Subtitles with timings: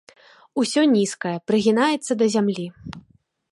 [0.61, 2.65] Усё нізкае, прыгінаецца да зямлі.